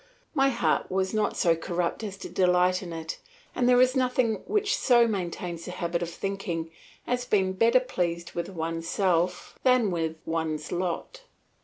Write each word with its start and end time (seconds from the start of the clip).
My 0.33 0.49
heart 0.49 0.89
was 0.89 1.13
not 1.13 1.37
so 1.37 1.55
corrupt 1.55 2.03
as 2.03 2.17
to 2.17 2.27
delight 2.29 2.81
in 2.81 2.91
it, 2.91 3.19
and 3.53 3.69
there 3.69 3.79
is 3.79 3.95
nothing 3.95 4.41
which 4.47 4.75
so 4.75 5.07
maintains 5.07 5.65
the 5.65 5.69
habit 5.73 6.01
of 6.01 6.09
thinking 6.09 6.71
as 7.05 7.23
being 7.23 7.53
better 7.53 7.79
pleased 7.79 8.31
with 8.31 8.49
oneself 8.49 9.59
than 9.61 9.91
with 9.91 10.15
one's 10.25 10.71
lot. 10.71 11.21